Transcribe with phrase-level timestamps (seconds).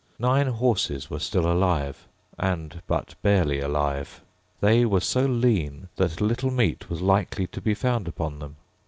[0.17, 4.23] Nine horses were still alive, and but barely alive.
[4.59, 8.55] They were so lean that little meat was likely to be found upon them.